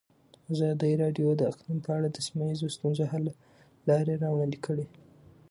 ازادي 0.53 0.91
راډیو 1.03 1.29
د 1.35 1.41
اقلیم 1.51 1.79
په 1.85 1.91
اړه 1.97 2.07
د 2.11 2.17
سیمه 2.27 2.45
ییزو 2.51 2.67
ستونزو 2.75 3.03
حل 3.11 3.25
لارې 3.89 4.13
راوړاندې 4.23 4.57
کړې. 4.65 4.85